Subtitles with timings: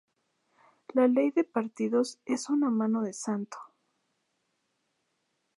[0.95, 3.59] La Ley de Partidos es mano de santo.